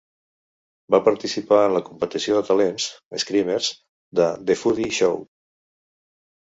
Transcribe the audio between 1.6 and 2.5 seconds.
en la competició de